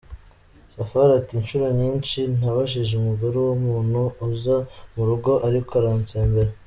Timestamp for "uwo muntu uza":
3.43-4.55